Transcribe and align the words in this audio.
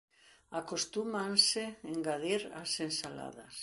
Acostúmanse 0.61 1.63
engadir 1.93 2.41
as 2.61 2.71
ensaladas. 2.87 3.55